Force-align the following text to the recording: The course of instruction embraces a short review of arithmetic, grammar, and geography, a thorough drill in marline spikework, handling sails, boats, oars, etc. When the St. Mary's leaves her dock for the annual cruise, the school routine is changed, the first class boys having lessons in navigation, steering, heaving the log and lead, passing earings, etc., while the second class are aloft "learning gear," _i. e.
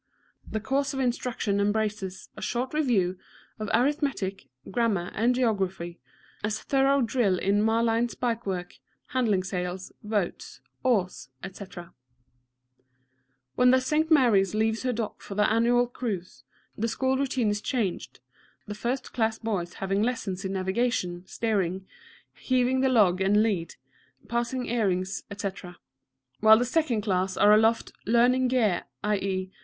The 0.49 0.59
course 0.59 0.95
of 0.95 0.99
instruction 0.99 1.59
embraces 1.59 2.29
a 2.35 2.41
short 2.41 2.73
review 2.73 3.19
of 3.59 3.69
arithmetic, 3.71 4.47
grammar, 4.71 5.11
and 5.13 5.35
geography, 5.35 5.99
a 6.43 6.49
thorough 6.49 7.01
drill 7.01 7.37
in 7.37 7.61
marline 7.61 8.09
spikework, 8.09 8.79
handling 9.09 9.43
sails, 9.43 9.91
boats, 10.03 10.59
oars, 10.83 11.29
etc. 11.43 11.93
When 13.53 13.69
the 13.69 13.79
St. 13.79 14.09
Mary's 14.09 14.55
leaves 14.55 14.81
her 14.81 14.91
dock 14.91 15.21
for 15.21 15.35
the 15.35 15.47
annual 15.47 15.85
cruise, 15.85 16.45
the 16.75 16.87
school 16.87 17.15
routine 17.15 17.49
is 17.51 17.61
changed, 17.61 18.21
the 18.65 18.73
first 18.73 19.13
class 19.13 19.37
boys 19.37 19.73
having 19.75 20.01
lessons 20.01 20.43
in 20.43 20.53
navigation, 20.53 21.27
steering, 21.27 21.85
heaving 22.33 22.79
the 22.81 22.89
log 22.89 23.21
and 23.21 23.43
lead, 23.43 23.75
passing 24.27 24.65
earings, 24.65 25.25
etc., 25.29 25.77
while 26.39 26.57
the 26.57 26.65
second 26.65 27.01
class 27.01 27.37
are 27.37 27.53
aloft 27.53 27.91
"learning 28.07 28.47
gear," 28.47 28.85
_i. 29.03 29.21
e. 29.21 29.51